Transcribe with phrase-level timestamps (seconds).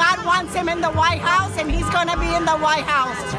[0.00, 3.36] God wants him in the White House and he's gonna be in the White House.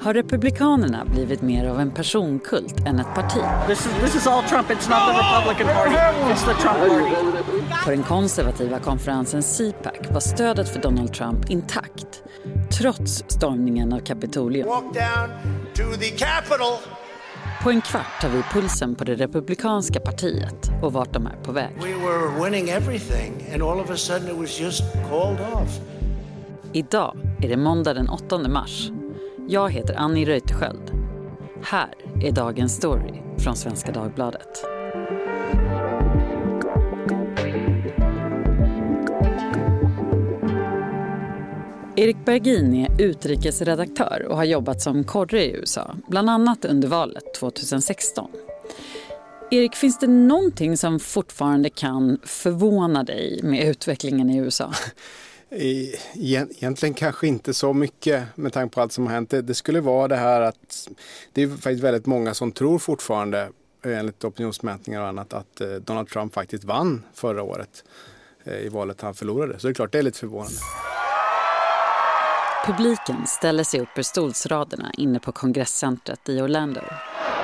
[0.00, 3.40] Har Republikanerna blivit mer av en personkult än ett parti?
[3.66, 5.96] This is, this is all Trump, it's not the Republican Party,
[6.32, 7.84] it's the Trump Party.
[7.84, 12.22] På den konservativa konferensen CPAC var stödet för Donald Trump intakt
[12.70, 14.68] trots stormningen av Kapitolium.
[14.68, 15.30] Walk down
[15.74, 16.97] to the Capitol.
[17.62, 21.52] På en kvart tar vi pulsen på det republikanska partiet och vart de är på
[21.52, 21.70] väg.
[21.82, 25.80] We were winning everything, and all of a sudden it was just called off.
[26.72, 28.90] Idag är det måndag den 8 mars.
[29.48, 30.92] Jag heter Annie Reuterskiöld.
[31.62, 34.77] Här är dagens story från Svenska Dagbladet.
[41.98, 47.34] Erik Bergin är utrikesredaktör och har jobbat som korre i USA, bland annat under valet
[47.34, 48.30] 2016.
[49.50, 54.72] Erik, finns det någonting som fortfarande kan förvåna dig med utvecklingen i USA?
[56.14, 59.30] Egentligen kanske inte så mycket med tanke på allt som har hänt.
[59.30, 60.88] Det skulle vara det här att
[61.32, 63.48] det är faktiskt väldigt många som tror fortfarande
[63.84, 67.84] enligt opinionsmätningar och annat att eh, Donald Trump faktiskt vann förra året
[68.44, 69.58] eh, i valet han förlorade.
[69.58, 70.58] Så det är klart det är lite förvånande.
[72.68, 76.80] Publiken ställer sig upp ur stolsraderna inne på kongresscentret i Orlando.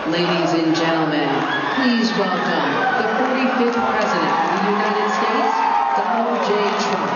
[0.06, 1.28] Ladies and gentlemen,
[1.74, 5.56] please welcome the 45th president of the United States,
[5.96, 6.54] Donald J.
[6.80, 7.10] Trump.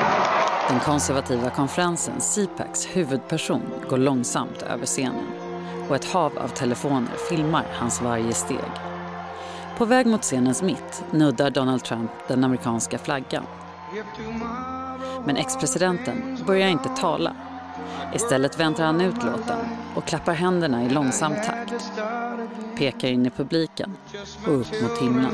[0.68, 5.26] Den konservativa konferensen CPACs huvudperson går långsamt över scenen
[5.88, 8.70] och ett hav av telefoner filmar hans varje steg.
[9.78, 13.44] På väg mot scenens mitt nuddar Donald Trump den amerikanska flaggan.
[15.24, 17.36] Men ex-presidenten börjar inte tala
[18.14, 19.58] Istället väntar han ut låten
[19.94, 21.74] och klappar händerna i långsam takt.
[22.78, 23.96] Pekar in i publiken
[24.46, 25.30] och upp mot himlen.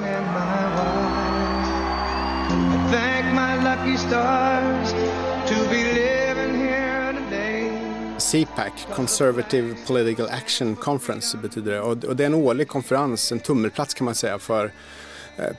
[8.18, 11.80] CPAC, Conservative Political Action Conference betyder det.
[11.80, 14.72] Och det är en årlig konferens, en tummelplats kan man säga för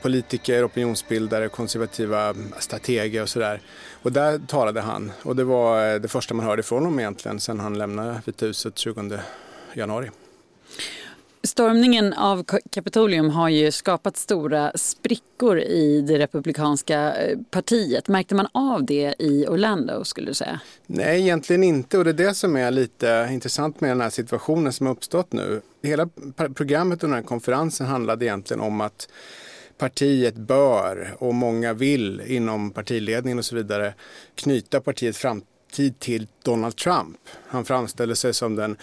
[0.02, 3.60] politiker, opinionsbildare, konservativa strateger och sådär.
[4.02, 7.40] Och där talade han och det var eh, det första man hörde från honom egentligen
[7.40, 9.18] sen han lämnade Vita huset 20
[9.74, 10.10] januari.
[11.42, 18.08] Stormningen av Kapitolium har ju skapat stora sprickor i det republikanska eh, partiet.
[18.08, 20.60] Märkte man av det i Orlando skulle du säga?
[20.86, 24.72] Nej, egentligen inte och det är det som är lite intressant med den här situationen
[24.72, 25.60] som har uppstått nu.
[25.82, 26.08] Hela
[26.54, 29.08] programmet under den här konferensen handlade egentligen om att
[29.78, 33.94] partiet bör och många vill inom partiledningen och så vidare
[34.34, 37.18] knyta partiets framtid till Donald Trump.
[37.46, 38.76] Han framställer sig som den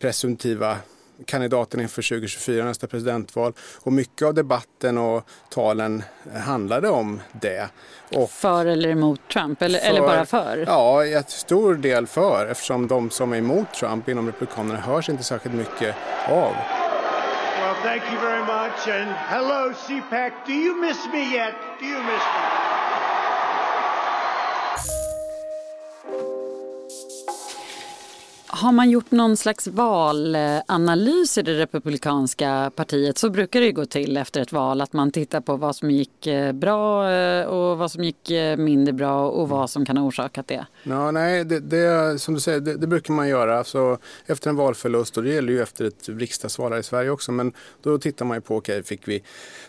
[0.00, 0.76] presumtiva
[1.24, 3.52] kandidaten inför 2024 nästa presidentval.
[3.82, 6.02] Och mycket av debatten och talen
[6.34, 7.68] handlade om det.
[8.14, 9.62] Och för eller emot Trump?
[9.62, 10.64] Eller, för, eller bara för?
[10.66, 15.24] Ja, en stor del för eftersom de som är emot Trump inom Republikanerna hörs inte
[15.24, 15.94] särskilt mycket
[16.28, 16.52] av.
[17.82, 18.86] Thank you very much.
[18.88, 20.44] And hello, CPAC.
[20.44, 21.56] Do you miss me yet?
[21.78, 22.49] Do you miss me?
[28.60, 34.16] Har man gjort någon slags valanalys i det republikanska partiet så brukar det gå till
[34.16, 37.92] efter ett val att man tittar på vad som gick eh, bra eh, och vad
[37.92, 40.66] som gick eh, mindre bra och vad som kan ha orsakat det.
[40.82, 44.56] Ja, nej, det, det som du säger, det, det, brukar man göra alltså, efter en
[44.56, 47.32] valförlust och det gäller ju efter ett riksdagsval här i Sverige också.
[47.32, 49.22] Men då tittar man ju på, okej, okay, fick vi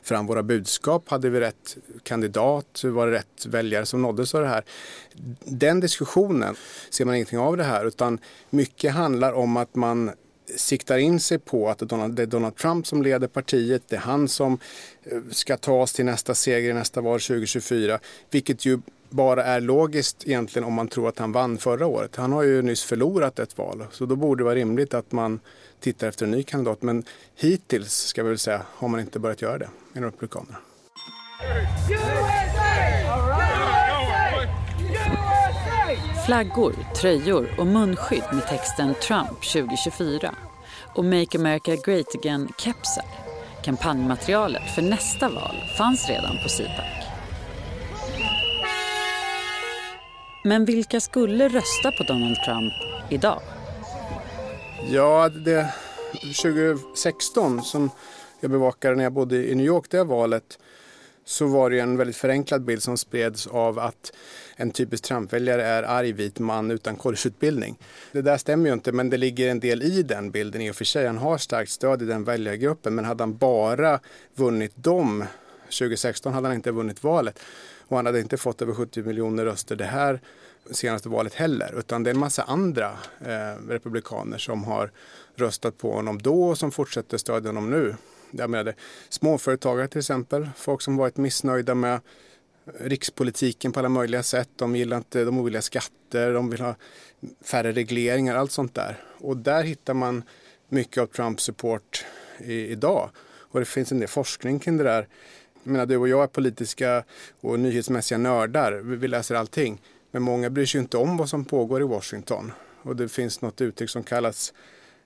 [0.04, 1.10] fram våra budskap?
[1.10, 2.82] Hade vi rätt kandidat?
[2.84, 4.64] Var det rätt väljare som nåddes av det här?
[5.46, 6.56] Den diskussionen
[6.90, 8.20] ser man ingenting av det här utan
[8.50, 10.12] mycket mycket handlar om att man
[10.56, 13.84] siktar in sig på att det är Donald Trump som leder partiet.
[13.88, 14.60] Det är han som
[15.04, 18.00] eh, ska ta oss till nästa seger i nästa val 2024.
[18.30, 22.16] Vilket ju bara är logiskt egentligen om man tror att han vann förra året.
[22.16, 25.40] Han har ju nyss förlorat ett val så då borde det vara rimligt att man
[25.80, 26.82] tittar efter en ny kandidat.
[26.82, 27.04] Men
[27.36, 30.58] hittills ska vi väl säga har man inte börjat göra det med Republikanerna.
[36.26, 40.36] Flaggor, tröjor och munskydd med texten Trump 2024
[40.96, 43.06] och Make America Great Again-kepsar.
[43.64, 47.06] Kampanjmaterialet för nästa val fanns redan på CPAC.
[50.44, 52.74] Men vilka skulle rösta på Donald Trump
[53.10, 53.42] idag?
[54.90, 55.74] Ja, det
[56.42, 57.90] 2016 som
[58.40, 60.60] jag bevakade när jag bodde i New York, det valet,
[61.32, 64.12] så var det en väldigt förenklad bild som spreds av att
[64.56, 67.78] en typisk Trumpväljare är arg vit man utan collegeutbildning.
[68.12, 70.76] Det där stämmer ju inte men det ligger en del i den bilden i och
[70.76, 71.08] för sig.
[71.08, 74.00] Han har starkt stöd i den väljargruppen men hade han bara
[74.36, 75.26] vunnit dem
[75.80, 77.40] 2016 hade han inte vunnit valet.
[77.88, 80.22] Och han hade inte fått över 70 miljoner röster det här
[80.72, 81.80] senaste valet heller.
[81.80, 82.92] Utan det är en massa andra
[83.26, 84.92] eh, republikaner som har
[85.36, 87.96] röstat på honom då och som fortsätter stödja honom nu.
[88.32, 88.74] Jag menar,
[89.10, 92.00] småföretagare till exempel, folk som varit missnöjda med
[92.80, 94.50] rikspolitiken på alla möjliga sätt.
[94.56, 96.76] De gillar inte de ovilliga skatter, de vill ha
[97.42, 98.98] färre regleringar, allt sånt där.
[99.18, 100.24] Och där hittar man
[100.70, 102.06] mycket av Trumps support
[102.40, 103.10] i, idag.
[103.52, 105.08] Och det finns en del forskning kring det där.
[105.64, 107.04] Jag menar, du och jag är politiska
[107.42, 108.72] och nyhetsmässiga nördar.
[108.72, 109.82] Vi läser allting.
[110.12, 112.52] Men många bryr sig inte om vad som pågår i Washington.
[112.82, 114.54] Och det finns något uttryck som kallas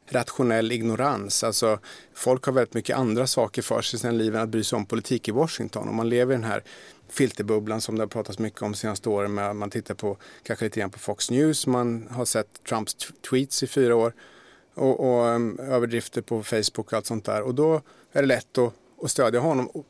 [0.07, 1.43] rationell ignorans.
[1.43, 1.79] Alltså
[2.13, 4.77] folk har väldigt mycket andra saker för sig i sina liv än att bry sig
[4.77, 5.89] om politik i Washington.
[5.89, 6.63] Om man lever i den här
[7.09, 9.33] filterbubblan som det har pratats mycket om de senaste åren.
[9.33, 12.95] Med, man tittar på kanske lite grann på Fox News, man har sett Trumps
[13.29, 14.13] tweets i fyra år
[14.73, 17.41] och, och um, överdrifter på Facebook och allt sånt där.
[17.41, 17.81] Och då
[18.11, 19.83] är det lätt att, att stödja honom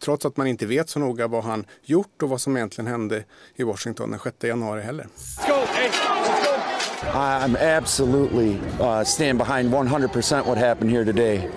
[0.00, 3.24] trots att man inte vet så noga vad han gjort och vad som egentligen hände
[3.54, 5.08] i Washington den 6 januari heller.
[7.02, 11.48] I'm absolutely uh, stand behind 100% what happened here today.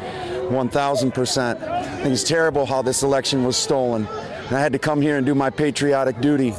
[0.49, 1.61] 1000%.
[1.61, 4.07] I think it's terrible how this election was stolen.
[4.47, 6.53] And I had to come here and do my patriotic duty.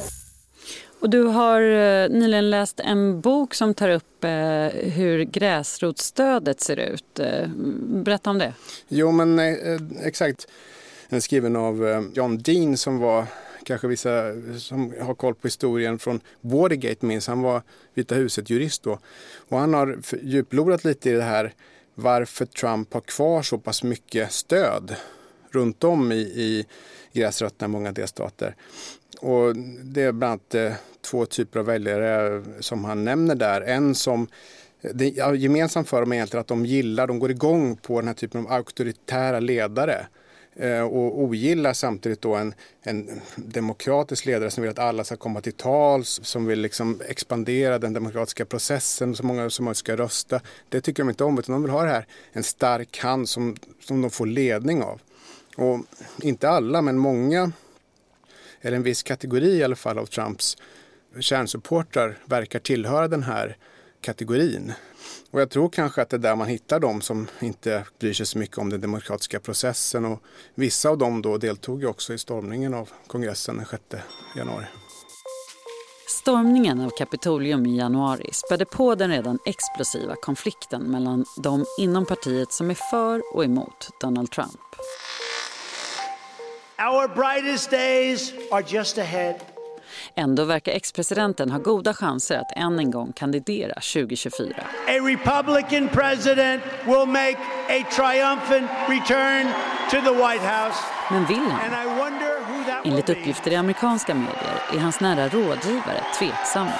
[0.99, 4.29] Och du har uh, nyligen läst en bok som tar upp uh,
[4.91, 7.19] hur gräsrotsstödet ser ut.
[7.19, 7.47] Uh,
[8.03, 8.53] berätta om det.
[8.87, 9.39] Jo, men
[10.03, 10.47] exakt.
[11.09, 13.25] Den är skriven av John Dean som var
[13.65, 17.27] kanske vissa som har koll på historien från Watergate minns.
[17.27, 17.61] Han var
[17.93, 18.99] Vita huset-jurist då.
[19.49, 21.53] Och han har djuplodat lite i det här
[21.95, 24.95] varför Trump har kvar så pass mycket stöd
[25.51, 26.65] runt om i, i
[27.13, 28.55] gräsrötterna i många delstater.
[29.21, 33.61] Och det är bland annat eh, två typer av väljare som han nämner där.
[33.61, 34.27] En som
[34.81, 38.07] eh, det gemensamt för dem är egentligen att de gillar, de går igång på den
[38.07, 40.07] här typen av auktoritära ledare
[40.55, 45.41] Eh, och ogillar samtidigt då en, en demokratisk ledare som vill att alla ska komma
[45.41, 50.41] till tals, som vill liksom expandera den demokratiska processen, så många som möjligt ska rösta.
[50.69, 53.55] Det tycker de inte om, utan de vill ha det här, en stark hand som,
[53.79, 55.01] som de får ledning av.
[55.57, 55.79] Och
[56.21, 57.51] inte alla, men många,
[58.61, 60.57] eller en viss kategori i alla fall av Trumps
[61.19, 63.57] kärnsupportrar verkar tillhöra den här
[64.05, 64.73] kategorin.
[65.31, 68.25] Och jag tror kanske att det är där man hittar de som inte bryr sig
[68.25, 70.05] så mycket om den demokratiska processen.
[70.05, 70.23] Och
[70.55, 73.83] vissa av dem då deltog ju också i stormningen av kongressen den 6
[74.37, 74.65] januari.
[76.07, 82.51] Stormningen av Kapitolium i januari spädde på den redan explosiva konflikten mellan de inom partiet
[82.51, 84.59] som är för och emot Donald Trump.
[86.79, 89.54] Our brightest days are just ahead.
[90.17, 94.53] Ändå verkar ex-presidenten ha goda chanser att än en gång kandidera 2024.
[94.87, 97.37] A Republican president will make
[97.69, 99.47] a triumphant return
[99.91, 100.79] to the White House.
[101.11, 101.61] Men vill han?
[102.85, 106.73] Enligt uppgifter i amerikanska medier är hans nära rådgivare tveksamma.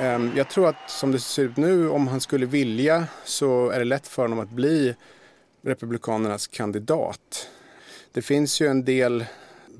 [0.00, 3.78] Ehm, jag tror att som det ser ut nu, om han skulle vilja så är
[3.78, 4.94] det lätt för honom att bli
[5.62, 7.48] Republikanernas kandidat.
[8.12, 9.24] Det finns ju en del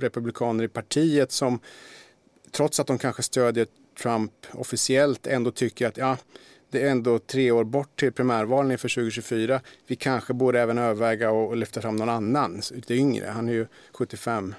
[0.00, 1.60] republikaner i partiet som
[2.50, 3.66] trots att de kanske stödjer
[4.02, 6.16] Trump officiellt ändå tycker att ja,
[6.70, 9.60] det är ändå tre år bort till primärvalen inför 2024.
[9.86, 13.26] Vi kanske borde även överväga att lyfta fram någon annan, lite yngre.
[13.26, 14.54] Han är ju 75.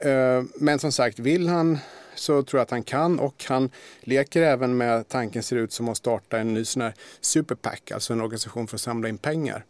[0.00, 1.78] Eh, men som sagt, vill han
[2.14, 5.88] så tror jag att han kan och han leker även med tanken ser ut som
[5.88, 9.64] att starta en ny sån här superpack, alltså en organisation för att samla in pengar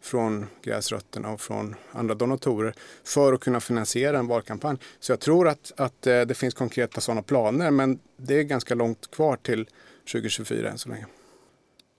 [0.00, 4.78] från gräsrötterna och från andra donatorer för att kunna finansiera en valkampanj.
[5.00, 8.74] Så jag tror att, att eh, det finns konkreta sådana planer men det är ganska
[8.74, 9.66] långt kvar till
[10.12, 11.06] 2024 än så länge.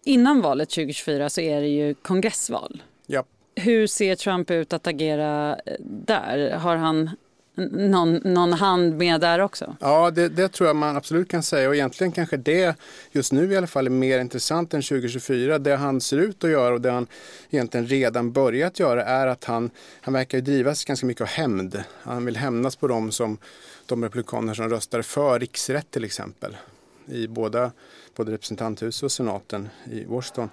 [0.04, 2.84] Innan valet 2024 så är det ju kongressval.
[3.08, 3.24] Ja.
[3.56, 6.58] Hur ser Trump ut att agera eh, där?
[6.58, 7.10] Har han
[7.56, 9.76] någon, någon hand med där också?
[9.80, 12.76] Ja, det, det, tror jag man absolut kan säga och egentligen kanske det
[13.12, 15.60] just nu i alla fall är mer intressant än 2024.
[15.60, 17.08] Det han ser ut att göra och det han
[17.50, 19.70] egentligen redan börjat göra är att han,
[20.02, 21.84] han verkar ju drivas ganska mycket av hämnd.
[22.04, 23.38] Han vill hämnas på dem som
[23.86, 26.58] de republikaner som röstade för riksrätt till exempel
[27.06, 27.72] i båda
[28.16, 30.50] både representanthuset och senaten i Washington.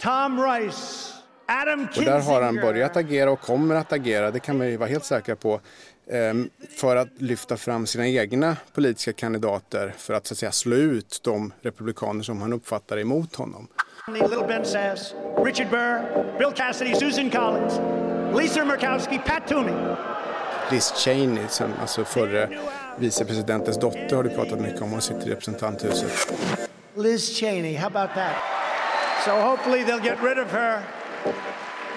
[0.00, 1.18] Tom Rice
[1.50, 4.76] Adam och där har han börjat agera och kommer att agera, det kan man ju
[4.76, 5.60] vara helt säker på,
[6.76, 11.20] för att lyfta fram sina egna politiska kandidater för att, så att säga, slå ut
[11.22, 13.68] de republikaner som han uppfattar är emot honom.
[14.12, 17.80] Little Ben Sass, Richard Burr, Bill Cassidy, Susan Collins,
[18.40, 19.96] Lisa Murkowski, Pat Toomey.
[20.70, 22.48] Liz Cheney, som, alltså förre
[22.98, 24.90] vicepresidentens dotter, har du pratat mycket om.
[24.90, 26.32] Hon sitter i representanthuset.
[26.94, 28.34] Liz Cheney, how about that?
[29.24, 30.82] So hopefully they'll get rid of her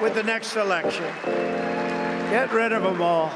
[0.03, 1.05] with the next election.
[2.31, 3.29] Get rid of them all.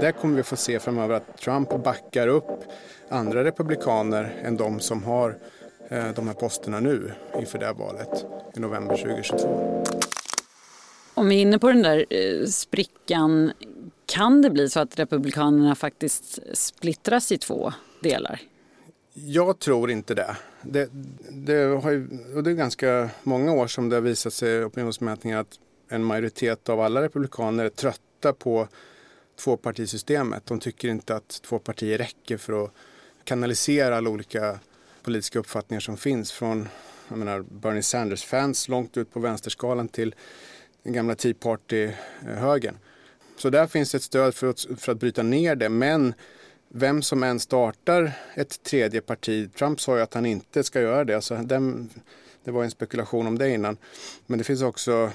[0.00, 2.64] Där kommer vi få se framöver att Trump backar upp
[3.08, 5.38] andra republikaner än de som har
[5.88, 8.26] eh, de här posterna nu inför det här valet
[8.56, 9.84] i november 2022.
[11.14, 13.52] Om vi är inne på den där eh, sprickan,
[14.06, 18.40] kan det bli så att Republikanerna faktiskt splittras i två delar?
[19.12, 20.36] Jag tror inte det.
[20.62, 20.90] Det,
[21.30, 24.64] det, har ju, och det är ganska många år som det har visat sig i
[24.64, 28.68] opinionsmätningar att en majoritet av alla republikaner är trötta på
[29.36, 30.46] tvåpartisystemet.
[30.46, 32.70] De tycker inte att två partier räcker för att
[33.24, 34.58] kanalisera alla olika
[35.02, 36.32] politiska uppfattningar som finns.
[36.32, 36.68] Från
[37.08, 40.14] jag menar, Bernie Sanders-fans långt ut på vänsterskalan till
[40.82, 42.74] den gamla Tea Party-högern.
[43.36, 45.68] Så där finns ett stöd för att, för att bryta ner det.
[45.68, 46.14] Men
[46.68, 51.04] vem som än startar ett tredje parti, Trump sa ju att han inte ska göra
[51.04, 51.90] det, Alltså, den,
[52.44, 53.76] det var en spekulation om det innan.
[54.26, 55.10] Men det finns också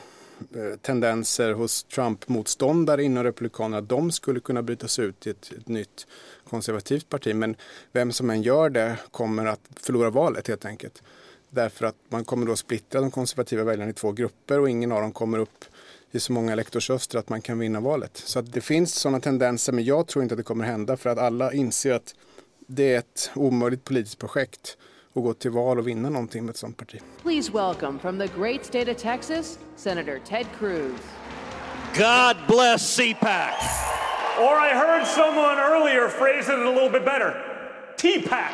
[0.55, 5.67] Eh, tendenser hos Trump-motståndare inom Republikanerna att de skulle kunna brytas ut i ett, ett,
[5.67, 6.07] nytt
[6.49, 7.35] konservativt parti.
[7.35, 7.55] Men
[7.91, 11.03] vem som än gör det kommer att förlora valet helt enkelt.
[11.49, 15.01] Därför att man kommer då splittra de konservativa väljarna i två grupper och ingen av
[15.01, 15.65] dem kommer upp
[16.11, 18.17] i så många elektorsröster att man kan vinna valet.
[18.17, 21.17] Så det finns sådana tendenser men jag tror inte att det kommer hända för att
[21.17, 22.15] alla inser att
[22.67, 24.77] det är ett omöjligt politiskt projekt
[25.15, 27.01] att gå till val och vinna någonting med ett sådant parti.
[27.21, 30.99] Please welcome from the great state of Texas, Senator Ted Cruz.
[31.97, 33.53] God bless CPAC.
[34.39, 37.55] Or I heard someone earlier phrase it a little bit better.
[37.97, 38.51] T-PAC.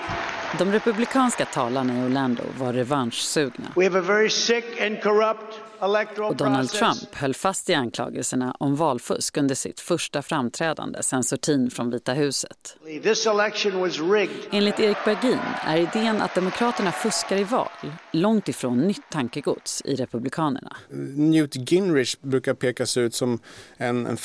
[0.57, 3.67] De republikanska talarna i Orlando var revanschsugna.
[3.75, 6.69] We have a very sick and corrupt Och Donald.
[6.69, 12.13] Trump höll fast i anklagelserna om valfusk under sitt första framträdande sen sortin från Vita
[12.13, 12.77] huset.
[14.51, 17.67] Enligt Erik Bergin är idén att Demokraterna fuskar i val
[18.11, 20.75] långt ifrån nytt tankegods i Republikanerna.
[21.15, 23.39] Newt Gingrich brukar pekas ut som
[23.77, 24.17] en, en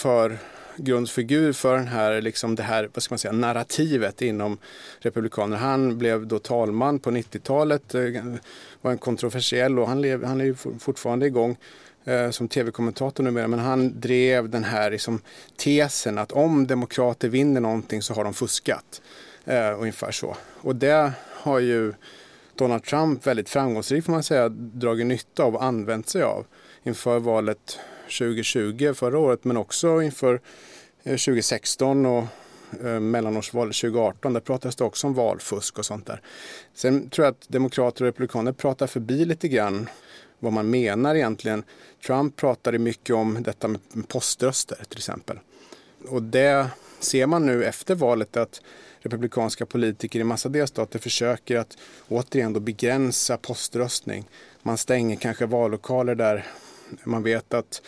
[0.76, 4.58] grundfigur för den här, liksom det här vad ska man säga, narrativet inom
[4.98, 5.56] Republikanerna.
[5.56, 8.02] Han blev då talman på 90-talet, eh,
[8.82, 11.56] var en kontroversiell och han, lev, han är ju fortfarande igång
[12.04, 15.20] eh, som tv-kommentator numera, men han drev den här liksom,
[15.56, 19.02] tesen att om demokrater vinner någonting så har de fuskat.
[19.44, 20.36] Eh, ungefär så.
[20.60, 21.92] Och det har ju
[22.54, 26.46] Donald Trump väldigt framgångsrikt får man säga dragit nytta av och använt sig av
[26.82, 30.34] inför valet 2020 förra året men också inför
[31.04, 32.24] eh, 2016 och
[32.84, 34.32] eh, mellanårsvalet 2018.
[34.32, 36.20] Där pratades det också om valfusk och sånt där.
[36.74, 39.88] Sen tror jag att demokrater och republikaner pratar förbi lite grann
[40.38, 41.64] vad man menar egentligen.
[42.06, 45.38] Trump pratade mycket om detta med poströster till exempel.
[46.08, 46.66] Och det
[46.98, 48.60] ser man nu efter valet att
[48.98, 54.28] republikanska politiker i massa delstater försöker att återigen då begränsa poströstning.
[54.62, 56.46] Man stänger kanske vallokaler där
[57.04, 57.82] man vet att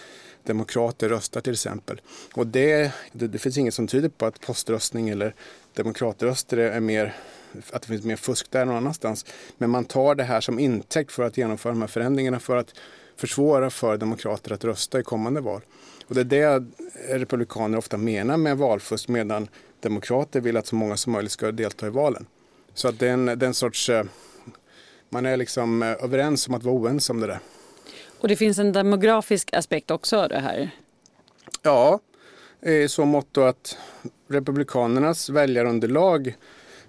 [0.44, 2.00] demokrater röstar till exempel.
[2.34, 5.34] Och det, det, det finns inget som tyder på att poströstning eller
[5.74, 7.14] demokratröster är mer
[7.70, 9.26] att det finns mer fusk där någon annanstans.
[9.58, 12.74] Men man tar det här som intäkt för att genomföra de här förändringarna för att
[13.16, 15.62] försvåra för demokrater att rösta i kommande val.
[16.06, 16.66] Och det är det
[17.08, 19.48] republikaner ofta menar med valfusk medan
[19.80, 22.26] demokrater vill att så många som möjligt ska delta i valen.
[22.74, 24.04] Så att det är en, det är en sorts, eh,
[25.08, 27.38] man är liksom eh, överens om att vara oense om det där.
[28.20, 30.70] Och det finns en demografisk aspekt också av det här.
[31.62, 32.00] Ja,
[32.62, 33.78] i så mått att
[34.28, 36.36] republikanernas väljarunderlag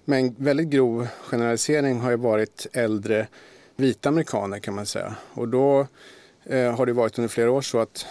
[0.06, 3.28] med en väldigt grov generalisering har ju varit äldre
[3.76, 5.16] vita amerikaner kan man säga.
[5.34, 5.88] Och då
[6.44, 8.06] eh, har det varit under flera år så att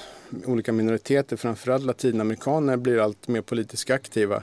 [0.44, 4.42] olika minoriteter, framförallt latinamerikaner, blir allt mer politiskt aktiva.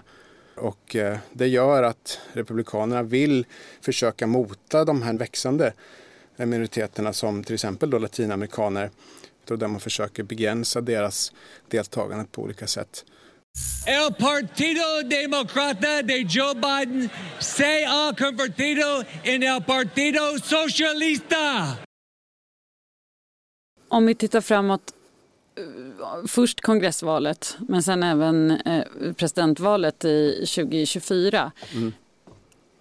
[0.56, 3.46] Och eh, det gör att republikanerna vill
[3.82, 5.74] försöka mota de här växande
[6.38, 8.90] minoriteterna som till exempel då latinamerikaner
[9.48, 11.32] där man försöker begränsa deras
[11.70, 13.06] deltagande på olika sätt.
[13.88, 21.78] El Partido Democrata de Joe Biden se ha convertido en el Partido Socialista.
[23.88, 24.94] Om vi tittar framåt,
[26.28, 28.62] först kongressvalet men sen även
[29.18, 31.52] presidentvalet i 2024.
[31.74, 31.94] Mm.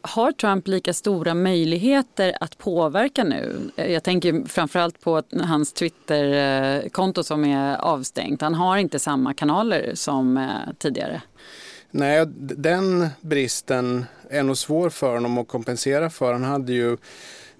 [0.07, 3.71] Har Trump lika stora möjligheter att påverka nu?
[3.77, 8.41] Jag tänker framförallt på hans Twitterkonto som är avstängt.
[8.41, 11.23] Han har inte samma kanaler som eh, tidigare.
[11.91, 16.33] Nej, den bristen är nog svår för honom att kompensera för.
[16.33, 16.97] Han hade ju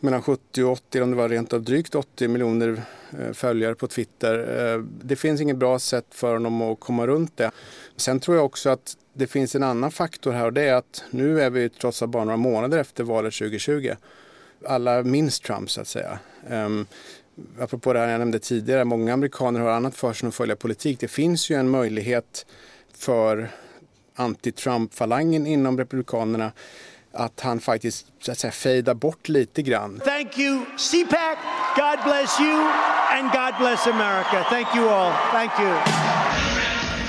[0.01, 2.83] mellan 70 och 80, om det var rent av drygt 80 miljoner
[3.19, 4.39] eh, följare på Twitter.
[4.75, 7.51] Eh, det finns inget bra sätt för honom att komma runt det.
[7.97, 11.05] Sen tror jag också att det finns en annan faktor här och det är att
[11.11, 13.95] nu är vi trots allt bara några månader efter valet 2020.
[14.67, 16.19] Alla minns Trump så att säga.
[16.51, 16.87] Um,
[17.61, 20.57] apropå det här jag nämnde tidigare, många amerikaner har annat för sig än att följa
[20.57, 21.01] politik.
[21.01, 22.47] Det finns ju en möjlighet
[22.95, 23.51] för
[24.17, 26.53] anti-Trump-falangen inom Republikanerna
[27.13, 30.01] att han faktiskt så att säga fejdar bort lite grann.
[30.05, 31.39] Thank you, CPAC.
[31.77, 32.61] God bless you
[33.11, 34.45] and God bless America.
[34.51, 35.13] Thank you all.
[35.33, 36.24] Thank you.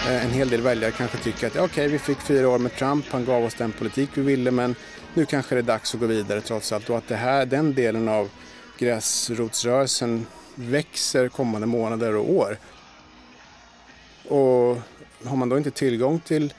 [0.07, 2.75] Eh, en hel del väljare kanske tycker att okej, okay, vi fick fyra år med
[2.75, 4.75] Trump, han gav oss den politik vi ville, men
[5.13, 6.89] nu kanske det är dags att gå vidare trots allt.
[6.89, 8.29] Och att det här, den delen av
[8.77, 12.57] gräsrotsrörelsen växer kommande månader och år.
[14.27, 14.77] Och
[15.29, 16.53] har man då inte tillgång till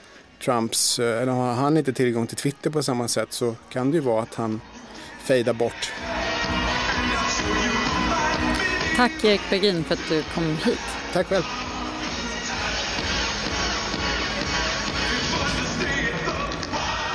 [0.44, 3.94] Trumps, eh, eller har han inte tillgång till Twitter på samma sätt så kan det
[3.94, 4.60] ju vara att han
[5.22, 5.92] fejdar bort.
[8.96, 10.78] Tack Erik Bergin för att du kom hit.
[11.12, 11.44] Tack själv.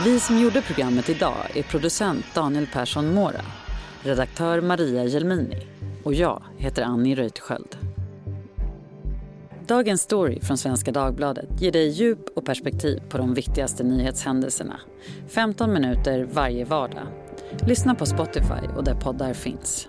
[0.05, 3.41] Vi som gjorde programmet idag är producent Daniel Persson Mora,
[4.03, 5.67] redaktör Maria Gelmini
[6.03, 7.77] och jag heter Annie Reuterskiöld.
[9.67, 14.79] Dagens story från Svenska Dagbladet ger dig djup och perspektiv på de viktigaste nyhetshändelserna.
[15.27, 17.08] 15 minuter varje vardag.
[17.67, 19.88] Lyssna på Spotify och där poddar finns.